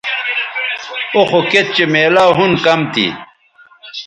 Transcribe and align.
او 1.15 1.21
خو 1.29 1.39
کِت 1.51 1.67
چہء 1.75 1.91
میلاو 1.93 2.31
ھُن 2.37 2.51
کم 2.65 2.79
تھی 2.93 3.07